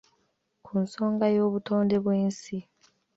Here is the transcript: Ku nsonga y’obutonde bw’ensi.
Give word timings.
Ku 0.65 0.71
nsonga 0.83 1.25
y’obutonde 1.35 1.95
bw’ensi. 2.03 2.57